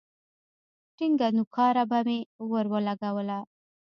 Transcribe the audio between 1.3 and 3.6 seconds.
نوکاره به مې ورولگوله.